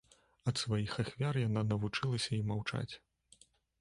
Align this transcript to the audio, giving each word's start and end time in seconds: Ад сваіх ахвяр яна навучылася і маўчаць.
Ад 0.51 0.55
сваіх 0.61 0.95
ахвяр 1.03 1.35
яна 1.41 1.61
навучылася 1.73 2.31
і 2.39 2.43
маўчаць. 2.53 2.91